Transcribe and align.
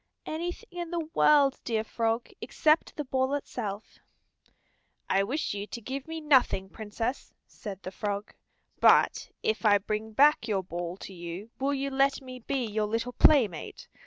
"Anything 0.25 0.69
in 0.79 0.89
the 0.89 1.11
world, 1.13 1.59
dear 1.63 1.83
Frog, 1.83 2.29
except 2.41 2.95
the 2.95 3.03
ball 3.05 3.35
itself." 3.35 3.99
"I 5.07 5.21
wish 5.23 5.53
you 5.53 5.67
to 5.67 5.79
give 5.79 6.07
me 6.07 6.19
nothing, 6.19 6.69
Princess," 6.69 7.35
said 7.45 7.83
the 7.83 7.91
frog. 7.91 8.33
"But 8.79 9.29
if 9.43 9.63
I 9.63 9.77
bring 9.77 10.13
back 10.13 10.47
your 10.47 10.63
ball 10.63 10.97
to 10.97 11.13
you 11.13 11.51
will 11.59 11.75
you 11.75 11.91
let 11.91 12.19
me 12.19 12.39
be 12.39 12.65
your 12.65 12.87
little 12.87 13.13
playmate? 13.13 13.87